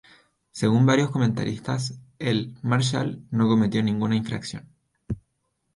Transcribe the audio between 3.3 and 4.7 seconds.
cometió ninguna infracción.